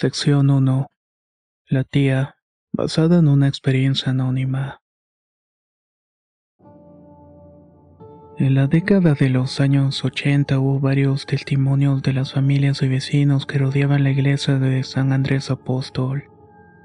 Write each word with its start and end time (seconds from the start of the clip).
Sección 0.00 0.48
1. 0.48 0.92
La 1.66 1.82
tía, 1.82 2.36
basada 2.72 3.18
en 3.18 3.26
una 3.26 3.48
experiencia 3.48 4.12
anónima. 4.12 4.80
En 8.36 8.54
la 8.54 8.68
década 8.68 9.14
de 9.14 9.28
los 9.28 9.58
años 9.58 10.04
80 10.04 10.56
hubo 10.60 10.78
varios 10.78 11.26
testimonios 11.26 12.00
de 12.04 12.12
las 12.12 12.34
familias 12.34 12.80
y 12.82 12.86
vecinos 12.86 13.44
que 13.44 13.58
rodeaban 13.58 14.04
la 14.04 14.10
iglesia 14.10 14.60
de 14.60 14.84
San 14.84 15.12
Andrés 15.12 15.50
Apóstol. 15.50 16.30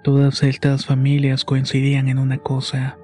Todas 0.03 0.41
estas 0.41 0.87
familias 0.87 1.45
coincidían 1.45 2.07
en 2.09 2.17
una 2.17 2.39
cosa. 2.39 2.97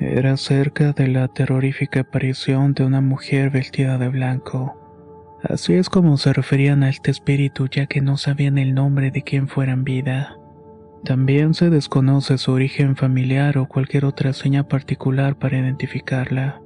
Era 0.00 0.32
acerca 0.32 0.94
de 0.94 1.06
la 1.06 1.28
terrorífica 1.28 2.00
aparición 2.00 2.74
de 2.74 2.86
una 2.86 3.00
mujer 3.00 3.50
vestida 3.50 3.98
de 3.98 4.08
blanco. 4.08 4.83
Así 5.48 5.74
es 5.74 5.90
como 5.90 6.16
se 6.16 6.32
referían 6.32 6.82
a 6.82 6.88
este 6.88 7.10
espíritu 7.10 7.68
ya 7.70 7.86
que 7.86 8.00
no 8.00 8.16
sabían 8.16 8.56
el 8.56 8.72
nombre 8.72 9.10
de 9.10 9.22
quien 9.22 9.46
fuera 9.46 9.72
en 9.72 9.84
vida. 9.84 10.38
También 11.04 11.52
se 11.52 11.68
desconoce 11.68 12.38
su 12.38 12.52
origen 12.52 12.96
familiar 12.96 13.58
o 13.58 13.68
cualquier 13.68 14.06
otra 14.06 14.32
seña 14.32 14.68
particular 14.68 15.36
para 15.36 15.58
identificarla. 15.58 16.62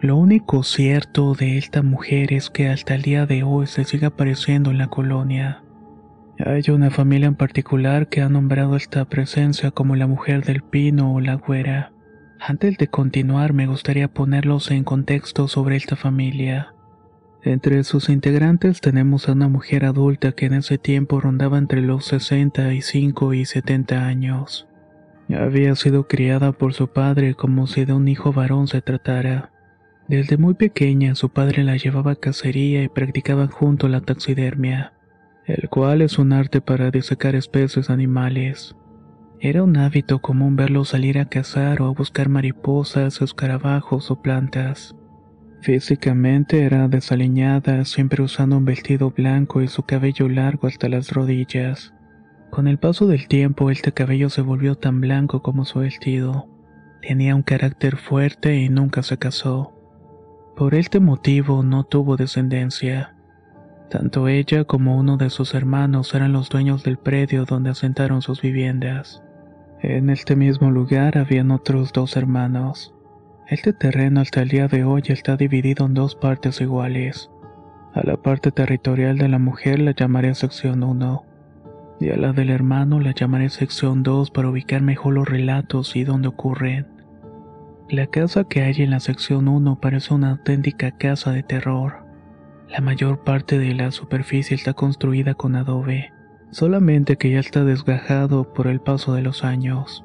Lo 0.00 0.16
único 0.16 0.62
cierto 0.62 1.34
de 1.34 1.58
esta 1.58 1.82
mujer 1.82 2.32
es 2.32 2.48
que 2.48 2.68
hasta 2.68 2.94
el 2.94 3.02
día 3.02 3.26
de 3.26 3.42
hoy 3.42 3.66
se 3.66 3.84
sigue 3.84 4.06
apareciendo 4.06 4.70
en 4.70 4.78
la 4.78 4.86
colonia. 4.86 5.64
Hay 6.38 6.62
una 6.70 6.90
familia 6.90 7.26
en 7.26 7.34
particular 7.34 8.08
que 8.08 8.22
ha 8.22 8.28
nombrado 8.28 8.76
esta 8.76 9.04
presencia 9.06 9.72
como 9.72 9.96
la 9.96 10.06
mujer 10.06 10.44
del 10.44 10.62
pino 10.62 11.12
o 11.12 11.20
la 11.20 11.34
güera. 11.34 11.92
Antes 12.38 12.78
de 12.78 12.86
continuar 12.86 13.52
me 13.52 13.66
gustaría 13.66 14.06
ponerlos 14.06 14.70
en 14.70 14.84
contexto 14.84 15.48
sobre 15.48 15.76
esta 15.76 15.96
familia. 15.96 16.72
Entre 17.42 17.84
sus 17.84 18.10
integrantes 18.10 18.82
tenemos 18.82 19.28
a 19.28 19.32
una 19.32 19.48
mujer 19.48 19.86
adulta 19.86 20.32
que 20.32 20.46
en 20.46 20.54
ese 20.54 20.76
tiempo 20.76 21.20
rondaba 21.20 21.56
entre 21.56 21.80
los 21.80 22.04
65 22.04 23.32
y 23.32 23.46
70 23.46 24.06
años. 24.06 24.68
Había 25.30 25.74
sido 25.74 26.06
criada 26.06 26.52
por 26.52 26.74
su 26.74 26.88
padre 26.88 27.34
como 27.34 27.66
si 27.66 27.84
de 27.84 27.94
un 27.94 28.08
hijo 28.08 28.32
varón 28.32 28.66
se 28.66 28.82
tratara. 28.82 29.52
Desde 30.06 30.36
muy 30.36 30.54
pequeña 30.54 31.14
su 31.14 31.30
padre 31.30 31.64
la 31.64 31.76
llevaba 31.76 32.12
a 32.12 32.16
cacería 32.16 32.82
y 32.82 32.88
practicaban 32.88 33.48
junto 33.48 33.88
la 33.88 34.00
taxidermia, 34.00 34.92
el 35.46 35.68
cual 35.70 36.02
es 36.02 36.18
un 36.18 36.32
arte 36.32 36.60
para 36.60 36.90
disecar 36.90 37.36
especies 37.36 37.88
animales. 37.88 38.76
Era 39.38 39.62
un 39.62 39.78
hábito 39.78 40.18
común 40.18 40.56
verlo 40.56 40.84
salir 40.84 41.18
a 41.18 41.30
cazar 41.30 41.80
o 41.80 41.86
a 41.86 41.92
buscar 41.92 42.28
mariposas, 42.28 43.22
escarabajos 43.22 44.10
o 44.10 44.20
plantas. 44.20 44.94
Físicamente 45.60 46.64
era 46.64 46.88
desaliñada, 46.88 47.84
siempre 47.84 48.22
usando 48.22 48.56
un 48.56 48.64
vestido 48.64 49.10
blanco 49.10 49.60
y 49.60 49.68
su 49.68 49.82
cabello 49.82 50.28
largo 50.28 50.66
hasta 50.66 50.88
las 50.88 51.12
rodillas. 51.12 51.92
Con 52.50 52.66
el 52.66 52.78
paso 52.78 53.06
del 53.06 53.28
tiempo 53.28 53.70
este 53.70 53.92
cabello 53.92 54.30
se 54.30 54.40
volvió 54.40 54.74
tan 54.74 55.00
blanco 55.02 55.42
como 55.42 55.66
su 55.66 55.80
vestido. 55.80 56.48
Tenía 57.02 57.34
un 57.36 57.42
carácter 57.42 57.96
fuerte 57.96 58.56
y 58.56 58.70
nunca 58.70 59.02
se 59.02 59.18
casó. 59.18 59.72
Por 60.56 60.74
este 60.74 60.98
motivo 60.98 61.62
no 61.62 61.84
tuvo 61.84 62.16
descendencia. 62.16 63.14
Tanto 63.90 64.28
ella 64.28 64.64
como 64.64 64.96
uno 64.96 65.18
de 65.18 65.28
sus 65.28 65.54
hermanos 65.54 66.14
eran 66.14 66.32
los 66.32 66.48
dueños 66.48 66.84
del 66.84 66.96
predio 66.96 67.44
donde 67.44 67.70
asentaron 67.70 68.22
sus 68.22 68.40
viviendas. 68.40 69.22
En 69.82 70.08
este 70.08 70.36
mismo 70.36 70.70
lugar 70.70 71.18
habían 71.18 71.50
otros 71.50 71.92
dos 71.92 72.16
hermanos. 72.16 72.94
Este 73.50 73.72
terreno 73.72 74.20
hasta 74.20 74.42
el 74.42 74.48
día 74.48 74.68
de 74.68 74.84
hoy 74.84 75.02
está 75.08 75.36
dividido 75.36 75.84
en 75.86 75.92
dos 75.92 76.14
partes 76.14 76.60
iguales. 76.60 77.32
A 77.94 78.06
la 78.06 78.16
parte 78.16 78.52
territorial 78.52 79.18
de 79.18 79.28
la 79.28 79.40
mujer 79.40 79.80
la 79.80 79.90
llamaré 79.90 80.36
sección 80.36 80.84
1 80.84 81.24
y 81.98 82.10
a 82.10 82.16
la 82.16 82.32
del 82.32 82.50
hermano 82.50 83.00
la 83.00 83.10
llamaré 83.10 83.50
sección 83.50 84.04
2 84.04 84.30
para 84.30 84.50
ubicar 84.50 84.82
mejor 84.82 85.14
los 85.14 85.28
relatos 85.28 85.96
y 85.96 86.04
dónde 86.04 86.28
ocurren. 86.28 86.86
La 87.88 88.06
casa 88.06 88.44
que 88.44 88.62
hay 88.62 88.82
en 88.82 88.90
la 88.90 89.00
sección 89.00 89.48
1 89.48 89.80
parece 89.80 90.14
una 90.14 90.30
auténtica 90.30 90.96
casa 90.96 91.32
de 91.32 91.42
terror. 91.42 92.04
La 92.68 92.80
mayor 92.80 93.24
parte 93.24 93.58
de 93.58 93.74
la 93.74 93.90
superficie 93.90 94.54
está 94.54 94.74
construida 94.74 95.34
con 95.34 95.56
adobe, 95.56 96.12
solamente 96.52 97.16
que 97.16 97.32
ya 97.32 97.40
está 97.40 97.64
desgajado 97.64 98.54
por 98.54 98.68
el 98.68 98.80
paso 98.80 99.12
de 99.14 99.22
los 99.22 99.42
años. 99.42 100.04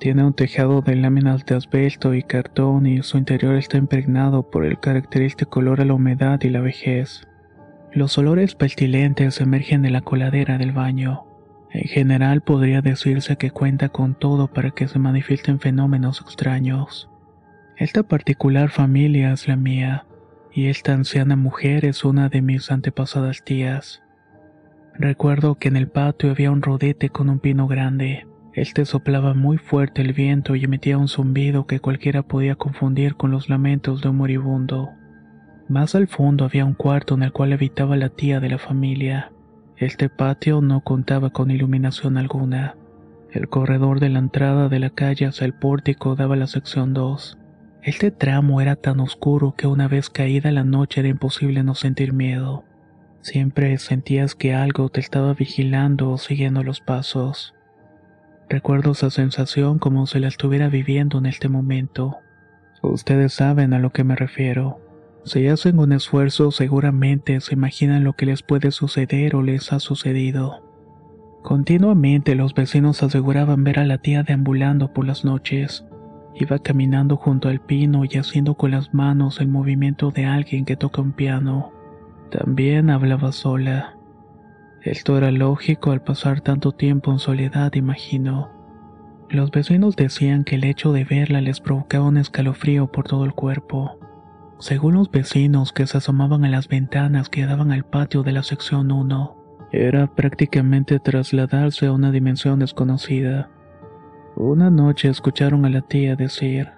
Tiene 0.00 0.22
un 0.22 0.32
tejado 0.32 0.80
de 0.80 0.94
láminas 0.94 1.44
de 1.44 1.56
asbesto 1.56 2.14
y 2.14 2.22
cartón 2.22 2.86
y 2.86 3.02
su 3.02 3.18
interior 3.18 3.56
está 3.56 3.78
impregnado 3.78 4.48
por 4.48 4.64
el 4.64 4.78
característico 4.78 5.58
olor 5.58 5.80
a 5.80 5.84
la 5.84 5.94
humedad 5.94 6.40
y 6.42 6.50
la 6.50 6.60
vejez. 6.60 7.26
Los 7.92 8.16
olores 8.16 8.54
pestilentes 8.54 9.40
emergen 9.40 9.82
de 9.82 9.90
la 9.90 10.02
coladera 10.02 10.56
del 10.56 10.70
baño. 10.70 11.24
En 11.72 11.88
general 11.88 12.42
podría 12.42 12.80
decirse 12.80 13.36
que 13.36 13.50
cuenta 13.50 13.88
con 13.88 14.14
todo 14.14 14.46
para 14.46 14.70
que 14.70 14.86
se 14.86 15.00
manifiesten 15.00 15.58
fenómenos 15.58 16.20
extraños. 16.20 17.10
Esta 17.76 18.04
particular 18.04 18.70
familia 18.70 19.32
es 19.32 19.48
la 19.48 19.56
mía, 19.56 20.06
y 20.52 20.66
esta 20.66 20.92
anciana 20.92 21.34
mujer 21.34 21.84
es 21.84 22.04
una 22.04 22.28
de 22.28 22.40
mis 22.40 22.70
antepasadas 22.70 23.42
tías. 23.42 24.02
Recuerdo 24.94 25.56
que 25.56 25.68
en 25.68 25.76
el 25.76 25.88
patio 25.88 26.30
había 26.30 26.52
un 26.52 26.62
rodete 26.62 27.08
con 27.08 27.28
un 27.28 27.40
pino 27.40 27.66
grande. 27.66 28.27
Este 28.58 28.84
soplaba 28.86 29.34
muy 29.34 29.56
fuerte 29.56 30.02
el 30.02 30.12
viento 30.12 30.56
y 30.56 30.64
emitía 30.64 30.98
un 30.98 31.06
zumbido 31.06 31.68
que 31.68 31.78
cualquiera 31.78 32.24
podía 32.24 32.56
confundir 32.56 33.14
con 33.14 33.30
los 33.30 33.48
lamentos 33.48 34.02
de 34.02 34.08
un 34.08 34.16
moribundo. 34.16 34.90
Más 35.68 35.94
al 35.94 36.08
fondo 36.08 36.44
había 36.44 36.64
un 36.64 36.74
cuarto 36.74 37.14
en 37.14 37.22
el 37.22 37.30
cual 37.30 37.52
habitaba 37.52 37.96
la 37.96 38.08
tía 38.08 38.40
de 38.40 38.48
la 38.48 38.58
familia. 38.58 39.30
Este 39.76 40.08
patio 40.08 40.60
no 40.60 40.80
contaba 40.80 41.30
con 41.30 41.52
iluminación 41.52 42.16
alguna. 42.16 42.74
El 43.30 43.48
corredor 43.48 44.00
de 44.00 44.08
la 44.08 44.18
entrada 44.18 44.68
de 44.68 44.80
la 44.80 44.90
calle 44.90 45.26
hacia 45.26 45.44
el 45.44 45.54
pórtico 45.54 46.16
daba 46.16 46.34
la 46.34 46.48
sección 46.48 46.94
2. 46.94 47.38
Este 47.84 48.10
tramo 48.10 48.60
era 48.60 48.74
tan 48.74 48.98
oscuro 48.98 49.54
que 49.56 49.68
una 49.68 49.86
vez 49.86 50.10
caída 50.10 50.50
la 50.50 50.64
noche 50.64 50.98
era 50.98 51.08
imposible 51.08 51.62
no 51.62 51.76
sentir 51.76 52.12
miedo. 52.12 52.64
Siempre 53.20 53.78
sentías 53.78 54.34
que 54.34 54.52
algo 54.52 54.88
te 54.88 54.98
estaba 54.98 55.32
vigilando 55.32 56.10
o 56.10 56.18
siguiendo 56.18 56.64
los 56.64 56.80
pasos. 56.80 57.54
Recuerdo 58.50 58.92
esa 58.92 59.10
sensación 59.10 59.78
como 59.78 60.06
si 60.06 60.18
la 60.20 60.28
estuviera 60.28 60.68
viviendo 60.68 61.18
en 61.18 61.26
este 61.26 61.50
momento. 61.50 62.16
Ustedes 62.82 63.34
saben 63.34 63.74
a 63.74 63.78
lo 63.78 63.90
que 63.90 64.04
me 64.04 64.16
refiero. 64.16 64.80
Si 65.24 65.46
hacen 65.48 65.78
un 65.78 65.92
esfuerzo 65.92 66.50
seguramente 66.50 67.40
se 67.40 67.52
imaginan 67.52 68.04
lo 68.04 68.14
que 68.14 68.24
les 68.24 68.42
puede 68.42 68.70
suceder 68.70 69.36
o 69.36 69.42
les 69.42 69.70
ha 69.74 69.80
sucedido. 69.80 70.62
Continuamente 71.42 72.34
los 72.34 72.54
vecinos 72.54 73.02
aseguraban 73.02 73.64
ver 73.64 73.80
a 73.80 73.84
la 73.84 73.98
tía 73.98 74.22
deambulando 74.22 74.94
por 74.94 75.06
las 75.06 75.26
noches. 75.26 75.84
Iba 76.34 76.58
caminando 76.58 77.16
junto 77.16 77.48
al 77.48 77.60
pino 77.60 78.04
y 78.04 78.16
haciendo 78.16 78.54
con 78.54 78.70
las 78.70 78.94
manos 78.94 79.40
el 79.40 79.48
movimiento 79.48 80.10
de 80.10 80.24
alguien 80.24 80.64
que 80.64 80.76
toca 80.76 81.02
un 81.02 81.12
piano. 81.12 81.72
También 82.30 82.88
hablaba 82.88 83.32
sola. 83.32 83.97
Esto 84.88 85.18
era 85.18 85.30
lógico 85.30 85.90
al 85.90 86.00
pasar 86.00 86.40
tanto 86.40 86.72
tiempo 86.72 87.12
en 87.12 87.18
soledad, 87.18 87.74
imagino. 87.74 88.48
Los 89.28 89.50
vecinos 89.50 89.96
decían 89.96 90.44
que 90.44 90.54
el 90.54 90.64
hecho 90.64 90.94
de 90.94 91.04
verla 91.04 91.42
les 91.42 91.60
provocaba 91.60 92.06
un 92.06 92.16
escalofrío 92.16 92.86
por 92.90 93.06
todo 93.06 93.26
el 93.26 93.34
cuerpo. 93.34 93.98
Según 94.58 94.94
los 94.94 95.10
vecinos 95.10 95.74
que 95.74 95.86
se 95.86 95.98
asomaban 95.98 96.46
a 96.46 96.48
las 96.48 96.68
ventanas 96.68 97.28
que 97.28 97.44
daban 97.44 97.70
al 97.70 97.84
patio 97.84 98.22
de 98.22 98.32
la 98.32 98.42
sección 98.42 98.90
1, 98.90 99.68
era 99.72 100.06
prácticamente 100.06 100.98
trasladarse 101.00 101.84
a 101.84 101.92
una 101.92 102.10
dimensión 102.10 102.58
desconocida. 102.58 103.50
Una 104.36 104.70
noche 104.70 105.10
escucharon 105.10 105.66
a 105.66 105.68
la 105.68 105.82
tía 105.82 106.16
decir, 106.16 106.70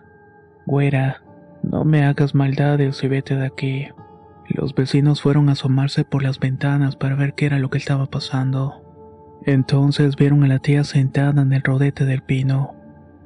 Güera, 0.67 1.23
no 1.63 1.85
me 1.85 2.03
hagas 2.03 2.35
maldades 2.35 3.05
y 3.05 3.07
vete 3.07 3.37
de 3.37 3.47
aquí. 3.47 3.87
Los 4.53 4.75
vecinos 4.75 5.23
fueron 5.23 5.49
a 5.49 5.53
asomarse 5.53 6.05
por 6.05 6.25
las 6.25 6.41
ventanas 6.41 6.97
para 6.97 7.15
ver 7.15 7.35
qué 7.35 7.47
era 7.47 7.61
lo 7.61 7.71
que 7.71 7.79
estaba 7.79 8.07
pasando. 8.07 8.83
Entonces 9.47 10.17
vieron 10.17 10.43
a 10.43 10.49
la 10.49 10.59
tía 10.59 10.83
sentada 10.83 11.43
en 11.43 11.53
el 11.53 11.63
rodete 11.63 12.05
del 12.05 12.23
pino. 12.23 12.75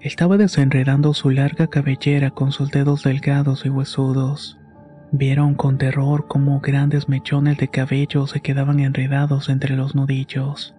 Estaba 0.00 0.36
desenredando 0.36 1.14
su 1.14 1.30
larga 1.30 1.68
cabellera 1.68 2.30
con 2.30 2.52
sus 2.52 2.70
dedos 2.70 3.04
delgados 3.04 3.64
y 3.64 3.70
huesudos. 3.70 4.58
Vieron 5.12 5.54
con 5.54 5.78
terror 5.78 6.26
cómo 6.28 6.60
grandes 6.60 7.08
mechones 7.08 7.56
de 7.56 7.68
cabello 7.68 8.26
se 8.26 8.40
quedaban 8.40 8.80
enredados 8.80 9.48
entre 9.48 9.76
los 9.76 9.94
nudillos. 9.94 10.74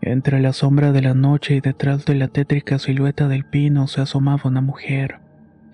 Entre 0.00 0.40
la 0.40 0.52
sombra 0.52 0.90
de 0.90 1.02
la 1.02 1.14
noche 1.14 1.54
y 1.54 1.60
detrás 1.60 2.04
de 2.04 2.16
la 2.16 2.26
tétrica 2.26 2.80
silueta 2.80 3.28
del 3.28 3.44
pino 3.44 3.86
se 3.86 4.00
asomaba 4.00 4.42
una 4.46 4.60
mujer. 4.60 5.20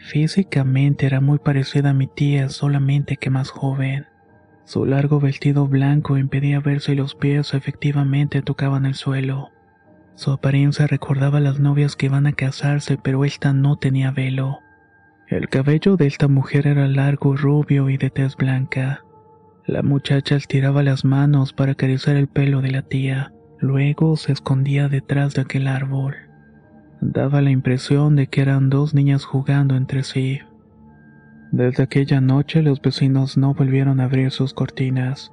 Físicamente 0.04 1.06
era 1.06 1.22
muy 1.22 1.38
parecida 1.38 1.90
a 1.90 1.94
mi 1.94 2.06
tía, 2.06 2.50
solamente 2.50 3.16
que 3.16 3.30
más 3.30 3.48
joven. 3.48 4.04
Su 4.66 4.84
largo 4.84 5.18
vestido 5.18 5.66
blanco 5.66 6.18
impedía 6.18 6.60
ver 6.60 6.82
si 6.82 6.94
los 6.94 7.14
pies 7.14 7.54
efectivamente 7.54 8.42
tocaban 8.42 8.84
el 8.84 8.96
suelo. 8.96 9.48
Su 10.14 10.30
apariencia 10.32 10.86
recordaba 10.86 11.38
a 11.38 11.40
las 11.40 11.58
novias 11.58 11.96
que 11.96 12.06
iban 12.06 12.26
a 12.26 12.34
casarse, 12.34 12.98
pero 13.02 13.24
esta 13.24 13.54
no 13.54 13.78
tenía 13.78 14.10
velo. 14.10 14.58
El 15.26 15.48
cabello 15.48 15.96
de 15.96 16.06
esta 16.06 16.28
mujer 16.28 16.66
era 16.66 16.86
largo, 16.86 17.34
rubio 17.34 17.88
y 17.88 17.96
de 17.96 18.10
tez 18.10 18.36
blanca. 18.36 19.04
La 19.64 19.82
muchacha 19.82 20.36
estiraba 20.36 20.82
las 20.82 21.06
manos 21.06 21.54
para 21.54 21.72
acariciar 21.72 22.16
el 22.16 22.28
pelo 22.28 22.60
de 22.60 22.72
la 22.72 22.82
tía. 22.82 23.32
Luego 23.58 24.18
se 24.18 24.32
escondía 24.32 24.88
detrás 24.88 25.32
de 25.32 25.40
aquel 25.40 25.66
árbol. 25.66 26.14
Daba 27.06 27.42
la 27.42 27.50
impresión 27.50 28.16
de 28.16 28.28
que 28.28 28.40
eran 28.40 28.70
dos 28.70 28.94
niñas 28.94 29.26
jugando 29.26 29.76
entre 29.76 30.04
sí. 30.04 30.40
Desde 31.52 31.82
aquella 31.82 32.22
noche 32.22 32.62
los 32.62 32.80
vecinos 32.80 33.36
no 33.36 33.52
volvieron 33.52 34.00
a 34.00 34.04
abrir 34.04 34.30
sus 34.30 34.54
cortinas. 34.54 35.30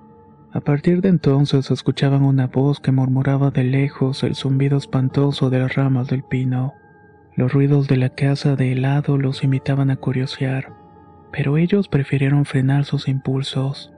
A 0.52 0.60
partir 0.60 1.00
de 1.00 1.08
entonces 1.08 1.72
escuchaban 1.72 2.24
una 2.24 2.48
voz 2.48 2.82
que 2.82 2.92
murmuraba 2.92 3.52
de 3.52 3.64
lejos 3.64 4.22
el 4.24 4.36
zumbido 4.36 4.78
espantoso 4.78 5.50
de 5.50 5.60
las 5.60 5.76
ramas 5.76 6.10
del 6.10 6.24
pino. 6.24 6.74
Los 7.38 7.54
ruidos 7.54 7.88
de 7.88 7.96
la 7.96 8.10
casa 8.10 8.58
de 8.58 8.74
helado 8.74 9.18
los 9.18 9.42
invitaban 9.46 9.92
a 9.92 9.96
curiosear, 9.96 10.74
pero 11.32 11.56
ellos 11.56 11.88
prefirieron 11.88 12.44
frenar 12.44 12.84
sus 12.84 13.08
impulsos. 13.08 13.94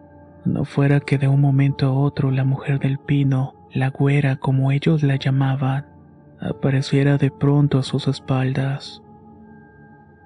No 0.45 0.63
fuera 0.63 0.99
que 0.99 1.17
de 1.17 1.27
un 1.27 1.41
momento 1.41 1.87
a 1.87 1.93
otro 1.93 2.29
la 2.29 2.43
mujer 2.43 2.77
del 2.77 2.99
pino, 2.99 3.55
la 3.73 3.89
güera 3.89 4.35
como 4.35 4.71
ellos 4.71 5.01
la 5.01 5.15
llamaban, 5.15 5.92
apareciera 6.43 7.17
de 7.17 7.31
pronto 7.31 7.79
a 7.79 7.83
sus 7.83 8.07
espaldas. 8.07 9.01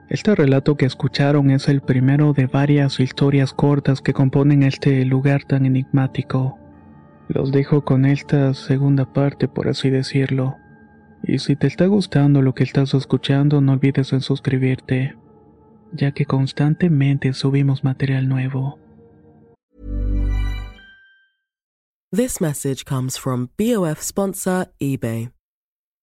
Este 0.10 0.36
relato 0.36 0.78
que 0.78 0.86
escucharon 0.86 1.52
es 1.52 1.68
el 1.68 1.82
primero 1.82 2.34
de 2.34 2.48
varias 2.48 3.00
historias 3.00 3.54
cortas 3.54 4.02
que 4.02 4.14
componen 4.14 4.64
este 4.64 5.04
lugar 5.06 5.44
tan 5.44 5.66
enigmático. 5.66 6.58
Los 7.28 7.52
dejo 7.52 7.84
con 7.84 8.06
esta 8.06 8.54
segunda 8.54 9.12
parte, 9.12 9.50
por 9.50 9.68
así 9.68 9.90
decirlo. 9.90 10.56
Y 11.24 11.40
si 11.40 11.58
te 11.58 11.68
está 11.68 11.88
gustando 11.88 12.42
lo 12.42 12.54
que 12.54 12.64
estás 12.64 12.94
escuchando, 12.94 13.60
no 13.60 13.74
olvides 13.74 14.14
en 14.14 14.22
suscribirte, 14.22 15.18
ya 15.92 16.14
que 16.14 16.26
constantemente 16.26 17.34
subimos 17.34 17.84
material 17.84 18.30
nuevo. 18.30 18.80
This 22.10 22.40
message 22.40 22.86
comes 22.86 23.20
from 23.20 23.50
BOF 23.58 24.02
sponsor 24.02 24.68
eBay. 24.80 25.37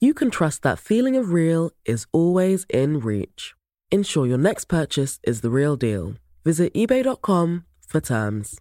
you 0.00 0.14
can 0.14 0.30
trust 0.30 0.62
that 0.62 0.78
feeling 0.78 1.16
of 1.16 1.30
real 1.30 1.70
is 1.84 2.06
always 2.12 2.66
in 2.70 3.00
reach. 3.00 3.54
Ensure 3.90 4.26
your 4.26 4.38
next 4.38 4.64
purchase 4.64 5.20
is 5.22 5.42
the 5.42 5.50
real 5.50 5.76
deal. 5.76 6.14
Visit 6.44 6.72
eBay.com 6.74 7.64
for 7.86 8.00
terms. 8.00 8.58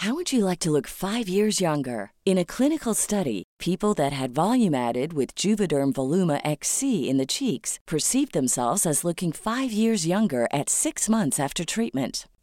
How 0.00 0.14
would 0.14 0.30
you 0.30 0.44
like 0.44 0.58
to 0.60 0.70
look 0.70 0.86
five 0.86 1.26
years 1.26 1.58
younger? 1.58 2.12
In 2.26 2.36
a 2.36 2.44
clinical 2.44 2.92
study, 2.92 3.44
people 3.58 3.94
that 3.94 4.12
had 4.12 4.34
volume 4.34 4.74
added 4.74 5.14
with 5.14 5.34
Juvederm 5.34 5.94
Voluma 5.94 6.40
XC 6.44 7.08
in 7.08 7.16
the 7.16 7.24
cheeks 7.26 7.78
perceived 7.86 8.32
themselves 8.34 8.84
as 8.84 9.04
looking 9.04 9.32
five 9.32 9.72
years 9.72 10.06
younger 10.06 10.48
at 10.52 10.68
six 10.68 11.08
months 11.08 11.40
after 11.40 11.64
treatment. 11.64 12.26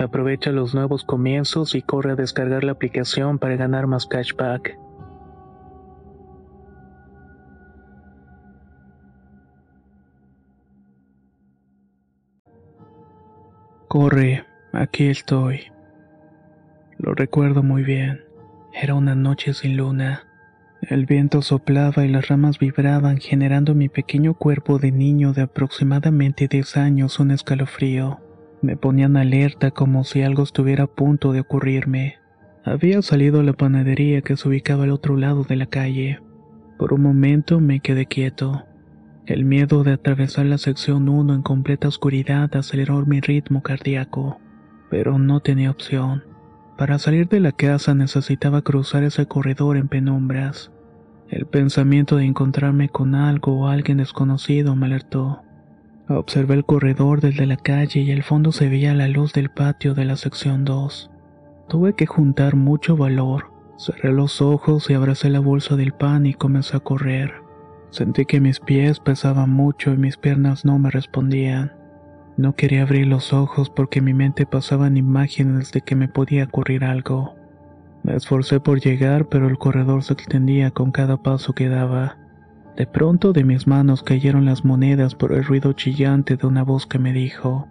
Aprovecha 0.00 0.50
los 0.50 0.74
nuevos 0.74 1.04
comienzos 1.04 1.74
y 1.74 1.82
corre 1.82 2.12
a 2.12 2.16
descargar 2.16 2.64
la 2.64 2.72
aplicación 2.72 3.38
para 3.38 3.56
ganar 3.56 3.86
más 3.86 4.06
cashback. 4.06 4.78
Corre, 13.88 14.46
aquí 14.72 15.08
estoy. 15.08 15.64
Lo 16.96 17.12
recuerdo 17.12 17.62
muy 17.62 17.82
bien. 17.82 18.24
Era 18.72 18.94
una 18.94 19.14
noche 19.14 19.52
sin 19.52 19.76
luna. 19.76 20.22
El 20.80 21.04
viento 21.04 21.42
soplaba 21.42 22.06
y 22.06 22.08
las 22.08 22.28
ramas 22.28 22.58
vibraban 22.58 23.18
generando 23.18 23.72
en 23.72 23.78
mi 23.78 23.90
pequeño 23.90 24.32
cuerpo 24.32 24.78
de 24.78 24.92
niño 24.92 25.34
de 25.34 25.42
aproximadamente 25.42 26.48
10 26.48 26.78
años 26.78 27.20
un 27.20 27.32
escalofrío. 27.32 28.29
Me 28.62 28.76
ponían 28.76 29.16
alerta 29.16 29.70
como 29.70 30.04
si 30.04 30.22
algo 30.22 30.42
estuviera 30.42 30.84
a 30.84 30.86
punto 30.86 31.32
de 31.32 31.40
ocurrirme. 31.40 32.16
Había 32.64 33.00
salido 33.00 33.40
a 33.40 33.42
la 33.42 33.54
panadería 33.54 34.20
que 34.20 34.36
se 34.36 34.48
ubicaba 34.48 34.84
al 34.84 34.90
otro 34.90 35.16
lado 35.16 35.44
de 35.44 35.56
la 35.56 35.66
calle. 35.66 36.20
Por 36.78 36.92
un 36.92 37.02
momento 37.02 37.58
me 37.60 37.80
quedé 37.80 38.06
quieto. 38.06 38.64
El 39.24 39.44
miedo 39.44 39.82
de 39.82 39.92
atravesar 39.92 40.46
la 40.46 40.58
sección 40.58 41.08
1 41.08 41.34
en 41.34 41.42
completa 41.42 41.88
oscuridad 41.88 42.54
aceleró 42.54 43.04
mi 43.06 43.20
ritmo 43.20 43.62
cardíaco, 43.62 44.40
pero 44.90 45.18
no 45.18 45.40
tenía 45.40 45.70
opción. 45.70 46.24
Para 46.76 46.98
salir 46.98 47.28
de 47.28 47.40
la 47.40 47.52
casa 47.52 47.94
necesitaba 47.94 48.62
cruzar 48.62 49.04
ese 49.04 49.26
corredor 49.26 49.76
en 49.76 49.88
penumbras. 49.88 50.70
El 51.28 51.46
pensamiento 51.46 52.16
de 52.16 52.24
encontrarme 52.24 52.88
con 52.88 53.14
algo 53.14 53.60
o 53.60 53.68
alguien 53.68 53.98
desconocido 53.98 54.74
me 54.76 54.86
alertó. 54.86 55.42
Observé 56.16 56.54
el 56.54 56.64
corredor 56.64 57.20
desde 57.20 57.46
la 57.46 57.56
calle 57.56 58.00
y 58.00 58.10
al 58.10 58.24
fondo 58.24 58.50
se 58.50 58.68
veía 58.68 58.94
la 58.94 59.06
luz 59.06 59.32
del 59.32 59.48
patio 59.48 59.94
de 59.94 60.04
la 60.04 60.16
sección 60.16 60.64
2. 60.64 61.08
Tuve 61.68 61.94
que 61.94 62.06
juntar 62.06 62.56
mucho 62.56 62.96
valor. 62.96 63.52
Cerré 63.78 64.12
los 64.12 64.42
ojos 64.42 64.90
y 64.90 64.94
abracé 64.94 65.30
la 65.30 65.38
bolsa 65.38 65.76
del 65.76 65.92
pan 65.92 66.26
y 66.26 66.34
comencé 66.34 66.76
a 66.76 66.80
correr. 66.80 67.34
Sentí 67.90 68.26
que 68.26 68.40
mis 68.40 68.58
pies 68.58 68.98
pesaban 68.98 69.50
mucho 69.50 69.92
y 69.92 69.98
mis 69.98 70.16
piernas 70.16 70.64
no 70.64 70.80
me 70.80 70.90
respondían. 70.90 71.74
No 72.36 72.56
quería 72.56 72.82
abrir 72.82 73.06
los 73.06 73.32
ojos 73.32 73.70
porque 73.70 74.00
mi 74.00 74.12
mente 74.12 74.46
pasaba 74.46 74.88
en 74.88 74.96
imágenes 74.96 75.70
de 75.70 75.82
que 75.82 75.94
me 75.94 76.08
podía 76.08 76.42
ocurrir 76.42 76.82
algo. 76.82 77.36
Me 78.02 78.16
esforcé 78.16 78.58
por 78.58 78.80
llegar, 78.80 79.28
pero 79.28 79.46
el 79.46 79.58
corredor 79.58 80.02
se 80.02 80.14
extendía 80.14 80.72
con 80.72 80.90
cada 80.90 81.18
paso 81.18 81.52
que 81.52 81.68
daba. 81.68 82.19
De 82.80 82.86
pronto 82.86 83.34
de 83.34 83.44
mis 83.44 83.66
manos 83.66 84.02
cayeron 84.02 84.46
las 84.46 84.64
monedas 84.64 85.14
por 85.14 85.34
el 85.34 85.44
ruido 85.44 85.74
chillante 85.74 86.38
de 86.38 86.46
una 86.46 86.62
voz 86.62 86.86
que 86.86 86.98
me 86.98 87.12
dijo, 87.12 87.68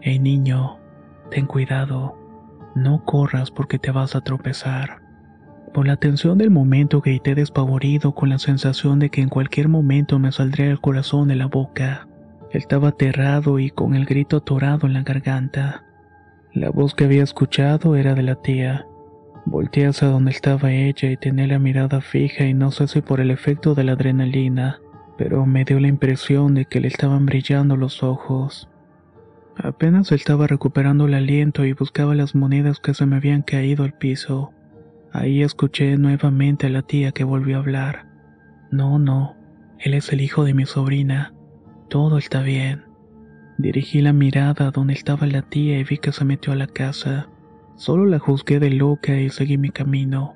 Hey 0.00 0.20
niño, 0.20 0.78
ten 1.32 1.46
cuidado, 1.46 2.16
no 2.76 3.04
corras 3.04 3.50
porque 3.50 3.80
te 3.80 3.90
vas 3.90 4.14
a 4.14 4.20
tropezar. 4.20 5.02
Por 5.74 5.88
la 5.88 5.96
tensión 5.96 6.38
del 6.38 6.52
momento 6.52 7.00
grité 7.00 7.34
despavorido 7.34 8.14
con 8.14 8.28
la 8.28 8.38
sensación 8.38 9.00
de 9.00 9.10
que 9.10 9.20
en 9.20 9.30
cualquier 9.30 9.66
momento 9.66 10.20
me 10.20 10.30
saldría 10.30 10.70
el 10.70 10.80
corazón 10.80 11.26
de 11.26 11.34
la 11.34 11.46
boca. 11.46 12.06
Estaba 12.52 12.90
aterrado 12.90 13.58
y 13.58 13.70
con 13.70 13.96
el 13.96 14.06
grito 14.06 14.36
atorado 14.36 14.86
en 14.86 14.92
la 14.92 15.02
garganta. 15.02 15.82
La 16.52 16.70
voz 16.70 16.94
que 16.94 17.02
había 17.02 17.24
escuchado 17.24 17.96
era 17.96 18.14
de 18.14 18.22
la 18.22 18.36
tía. 18.36 18.86
Volteé 19.46 19.86
hacia 19.86 20.08
donde 20.08 20.32
estaba 20.32 20.72
ella 20.72 21.08
y 21.08 21.16
tenía 21.16 21.46
la 21.46 21.60
mirada 21.60 22.00
fija 22.00 22.44
y 22.46 22.52
no 22.52 22.72
sé 22.72 22.88
si 22.88 23.00
por 23.00 23.20
el 23.20 23.30
efecto 23.30 23.76
de 23.76 23.84
la 23.84 23.92
adrenalina, 23.92 24.80
pero 25.16 25.46
me 25.46 25.64
dio 25.64 25.78
la 25.78 25.86
impresión 25.86 26.54
de 26.54 26.64
que 26.64 26.80
le 26.80 26.88
estaban 26.88 27.26
brillando 27.26 27.76
los 27.76 28.02
ojos. 28.02 28.68
Apenas 29.56 30.10
estaba 30.10 30.48
recuperando 30.48 31.06
el 31.06 31.14
aliento 31.14 31.64
y 31.64 31.72
buscaba 31.72 32.16
las 32.16 32.34
monedas 32.34 32.80
que 32.80 32.92
se 32.92 33.06
me 33.06 33.16
habían 33.16 33.42
caído 33.42 33.84
al 33.84 33.92
piso. 33.92 34.52
Ahí 35.12 35.42
escuché 35.42 35.96
nuevamente 35.96 36.66
a 36.66 36.70
la 36.70 36.82
tía 36.82 37.12
que 37.12 37.22
volvió 37.22 37.56
a 37.56 37.60
hablar. 37.60 38.06
No, 38.72 38.98
no, 38.98 39.36
él 39.78 39.94
es 39.94 40.12
el 40.12 40.22
hijo 40.22 40.44
de 40.44 40.54
mi 40.54 40.66
sobrina. 40.66 41.32
Todo 41.88 42.18
está 42.18 42.42
bien. 42.42 42.82
Dirigí 43.58 44.02
la 44.02 44.12
mirada 44.12 44.66
a 44.66 44.70
donde 44.72 44.94
estaba 44.94 45.26
la 45.28 45.42
tía 45.42 45.78
y 45.78 45.84
vi 45.84 45.98
que 45.98 46.10
se 46.10 46.24
metió 46.24 46.52
a 46.52 46.56
la 46.56 46.66
casa. 46.66 47.28
Solo 47.76 48.06
la 48.06 48.18
juzgué 48.18 48.58
de 48.58 48.70
loca 48.70 49.20
y 49.20 49.28
seguí 49.28 49.58
mi 49.58 49.68
camino. 49.70 50.34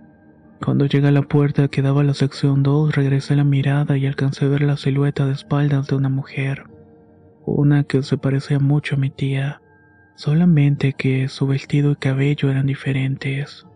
Cuando 0.63 0.85
llegué 0.85 1.09
a 1.09 1.13
la 1.13 1.23
puerta 1.23 1.69
que 1.69 1.81
daba 1.81 2.03
a 2.03 2.05
la 2.05 2.13
sección 2.13 2.63
2, 2.63 2.95
regresé 2.95 3.35
la 3.35 3.45
mirada 3.45 3.97
y 3.97 4.07
alcancé 4.07 4.45
a 4.45 4.49
ver 4.49 4.61
la 4.61 4.77
silueta 4.77 5.25
de 5.25 5.33
espaldas 5.33 5.87
de 5.87 5.97
una 5.97 6.11
mujer. 6.11 6.65
Una 7.47 7.85
que 7.85 8.03
se 8.03 8.19
parecía 8.19 8.59
mucho 8.59 8.97
a 8.97 8.99
mi 8.99 9.09
tía, 9.09 9.63
solamente 10.17 10.93
que 10.93 11.29
su 11.29 11.47
vestido 11.47 11.93
y 11.93 11.97
cabello 11.97 12.51
eran 12.51 12.67
diferentes. 12.67 13.67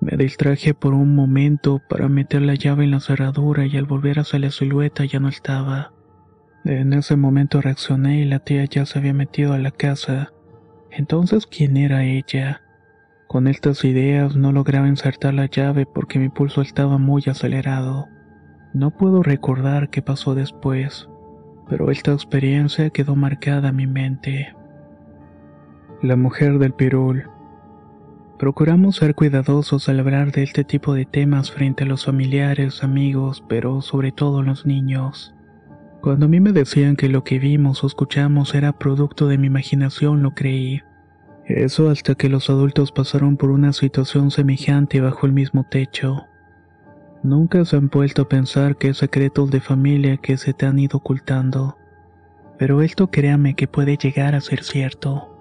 Me 0.00 0.16
distraje 0.16 0.72
por 0.72 0.94
un 0.94 1.16
momento 1.16 1.82
para 1.88 2.08
meter 2.08 2.42
la 2.42 2.54
llave 2.54 2.84
en 2.84 2.92
la 2.92 3.00
cerradura 3.00 3.66
y 3.66 3.76
al 3.76 3.86
volver 3.86 4.20
hacia 4.20 4.38
la 4.38 4.52
silueta 4.52 5.04
ya 5.04 5.18
no 5.18 5.28
estaba. 5.28 5.92
En 6.64 6.92
ese 6.92 7.16
momento 7.16 7.60
reaccioné 7.60 8.20
y 8.20 8.24
la 8.24 8.38
tía 8.38 8.64
ya 8.66 8.86
se 8.86 9.00
había 9.00 9.14
metido 9.14 9.52
a 9.52 9.58
la 9.58 9.72
casa. 9.72 10.32
Entonces, 10.92 11.46
¿quién 11.46 11.76
era 11.76 12.04
ella? 12.04 12.62
Con 13.30 13.46
estas 13.46 13.84
ideas 13.84 14.34
no 14.34 14.50
lograba 14.50 14.88
insertar 14.88 15.34
la 15.34 15.46
llave 15.46 15.86
porque 15.86 16.18
mi 16.18 16.30
pulso 16.30 16.62
estaba 16.62 16.98
muy 16.98 17.22
acelerado. 17.28 18.08
No 18.74 18.90
puedo 18.90 19.22
recordar 19.22 19.88
qué 19.88 20.02
pasó 20.02 20.34
después, 20.34 21.08
pero 21.68 21.92
esta 21.92 22.12
experiencia 22.12 22.90
quedó 22.90 23.14
marcada 23.14 23.68
en 23.68 23.76
mi 23.76 23.86
mente. 23.86 24.52
La 26.02 26.16
mujer 26.16 26.58
del 26.58 26.72
pirul. 26.72 27.30
Procuramos 28.36 28.96
ser 28.96 29.14
cuidadosos 29.14 29.88
al 29.88 30.00
hablar 30.00 30.32
de 30.32 30.42
este 30.42 30.64
tipo 30.64 30.94
de 30.94 31.04
temas 31.04 31.52
frente 31.52 31.84
a 31.84 31.86
los 31.86 32.06
familiares, 32.06 32.82
amigos, 32.82 33.44
pero 33.48 33.80
sobre 33.80 34.10
todo 34.10 34.42
los 34.42 34.66
niños. 34.66 35.36
Cuando 36.00 36.26
a 36.26 36.28
mí 36.28 36.40
me 36.40 36.50
decían 36.50 36.96
que 36.96 37.08
lo 37.08 37.22
que 37.22 37.38
vimos 37.38 37.84
o 37.84 37.86
escuchamos 37.86 38.56
era 38.56 38.72
producto 38.72 39.28
de 39.28 39.38
mi 39.38 39.46
imaginación, 39.46 40.20
lo 40.24 40.34
creí. 40.34 40.82
Eso 41.56 41.90
hasta 41.90 42.14
que 42.14 42.28
los 42.28 42.48
adultos 42.48 42.92
pasaron 42.92 43.36
por 43.36 43.50
una 43.50 43.72
situación 43.72 44.30
semejante 44.30 45.00
bajo 45.00 45.26
el 45.26 45.32
mismo 45.32 45.66
techo. 45.68 46.26
Nunca 47.24 47.64
se 47.64 47.76
han 47.76 47.88
vuelto 47.88 48.22
a 48.22 48.28
pensar 48.28 48.76
que 48.76 48.90
es 48.90 48.98
secretos 48.98 49.50
de 49.50 49.60
familia 49.60 50.16
que 50.16 50.36
se 50.36 50.52
te 50.52 50.66
han 50.66 50.78
ido 50.78 50.98
ocultando. 50.98 51.76
Pero 52.56 52.82
esto 52.82 53.10
créame 53.10 53.54
que 53.54 53.66
puede 53.66 53.96
llegar 53.96 54.36
a 54.36 54.40
ser 54.40 54.62
cierto. 54.62 55.36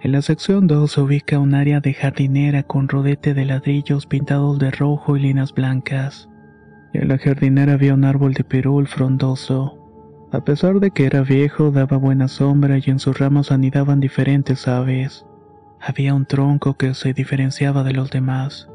En 0.00 0.12
la 0.12 0.22
sección 0.22 0.68
2 0.68 0.92
se 0.92 1.00
ubica 1.00 1.40
un 1.40 1.54
área 1.54 1.80
de 1.80 1.94
jardinera 1.94 2.62
con 2.62 2.88
rodete 2.88 3.34
de 3.34 3.44
ladrillos 3.44 4.06
pintados 4.06 4.60
de 4.60 4.70
rojo 4.70 5.16
y 5.16 5.20
líneas 5.20 5.52
blancas. 5.52 6.28
En 6.92 7.08
la 7.08 7.18
jardinera 7.18 7.72
había 7.72 7.94
un 7.94 8.04
árbol 8.04 8.34
de 8.34 8.44
perul 8.44 8.86
frondoso. 8.86 9.76
A 10.30 10.44
pesar 10.44 10.78
de 10.78 10.92
que 10.92 11.06
era 11.06 11.22
viejo, 11.22 11.72
daba 11.72 11.96
buena 11.96 12.28
sombra 12.28 12.78
y 12.78 12.84
en 12.86 13.00
sus 13.00 13.18
ramas 13.18 13.50
anidaban 13.50 13.98
diferentes 13.98 14.68
aves. 14.68 15.26
Había 15.80 16.14
un 16.14 16.26
tronco 16.26 16.74
que 16.74 16.92
se 16.92 17.14
diferenciaba 17.14 17.82
de 17.82 17.92
los 17.92 18.10
demás. 18.10 18.68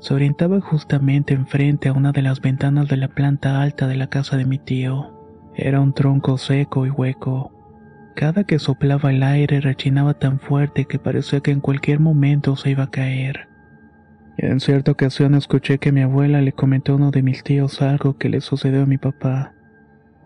Se 0.00 0.14
orientaba 0.14 0.60
justamente 0.60 1.34
enfrente 1.34 1.88
a 1.88 1.92
una 1.92 2.12
de 2.12 2.22
las 2.22 2.40
ventanas 2.40 2.86
de 2.86 2.96
la 2.96 3.08
planta 3.08 3.60
alta 3.60 3.88
de 3.88 3.96
la 3.96 4.06
casa 4.06 4.36
de 4.36 4.44
mi 4.44 4.58
tío. 4.58 5.12
Era 5.56 5.80
un 5.80 5.92
tronco 5.92 6.38
seco 6.38 6.86
y 6.86 6.90
hueco. 6.90 7.52
Cada 8.14 8.44
que 8.44 8.60
soplaba 8.60 9.10
el 9.10 9.24
aire 9.24 9.60
rechinaba 9.60 10.14
tan 10.14 10.38
fuerte 10.38 10.84
que 10.84 11.00
parecía 11.00 11.40
que 11.40 11.50
en 11.50 11.60
cualquier 11.60 11.98
momento 11.98 12.54
se 12.54 12.70
iba 12.70 12.84
a 12.84 12.90
caer. 12.90 13.48
En 14.36 14.60
cierta 14.60 14.92
ocasión 14.92 15.34
escuché 15.34 15.78
que 15.78 15.90
mi 15.90 16.02
abuela 16.02 16.40
le 16.40 16.52
comentó 16.52 16.92
a 16.92 16.96
uno 16.96 17.10
de 17.10 17.22
mis 17.22 17.42
tíos 17.42 17.82
algo 17.82 18.16
que 18.16 18.28
le 18.28 18.40
sucedió 18.40 18.82
a 18.82 18.86
mi 18.86 18.98
papá. 18.98 19.52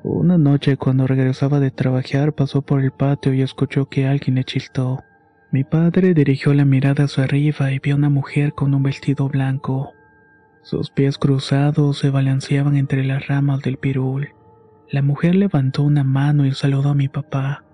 Una 0.03 0.37
noche 0.37 0.77
cuando 0.77 1.07
regresaba 1.07 1.61
de 1.61 1.71
trabajar 1.71 2.35
pasó 2.35 2.61
por 2.61 2.83
el 2.83 2.91
patio 2.91 3.33
y 3.33 3.41
escuchó 3.41 3.89
que 3.89 4.07
alguien 4.07 4.35
le 4.35 4.45
chistó. 4.45 5.03
Mi 5.53 5.65
padre 5.65 6.15
dirigió 6.15 6.55
la 6.55 6.65
mirada 6.65 7.05
hacia 7.05 7.25
arriba 7.25 7.73
y 7.73 7.79
vio 7.79 7.95
una 7.97 8.09
mujer 8.09 8.55
con 8.55 8.73
un 8.73 8.83
vestido 8.83 9.29
blanco. 9.29 9.93
Sus 10.63 10.91
pies 10.91 11.19
cruzados 11.19 11.99
se 11.99 12.09
balanceaban 12.09 12.75
entre 12.75 13.05
las 13.05 13.27
ramas 13.29 13.61
del 13.61 13.77
pirul. 13.77 14.31
La 14.91 15.03
mujer 15.03 15.35
levantó 15.35 15.83
una 15.83 16.05
mano 16.05 16.47
y 16.47 16.55
saludó 16.55 16.89
a 16.89 16.95
mi 16.95 17.09
papá, 17.09 17.65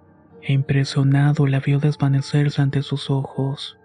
e 0.43 0.55
impresionado 0.55 1.47
la 1.47 1.61
vio 1.61 1.79
desvanecerse 1.79 2.61
ante 2.61 2.83
sus 2.83 3.11
ojos. 3.11 3.79